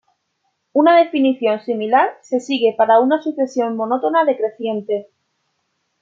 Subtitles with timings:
[0.73, 5.11] Una definición similar se sigue para una sucesión monótona decreciente.